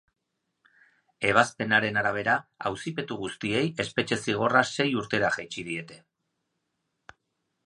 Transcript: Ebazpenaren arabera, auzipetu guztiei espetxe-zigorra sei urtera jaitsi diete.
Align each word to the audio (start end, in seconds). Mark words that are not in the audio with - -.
Ebazpenaren 1.33 1.99
arabera, 2.03 2.37
auzipetu 2.69 3.19
guztiei 3.25 3.61
espetxe-zigorra 3.85 4.65
sei 4.73 4.89
urtera 5.03 5.31
jaitsi 5.37 5.67
diete. 5.73 6.01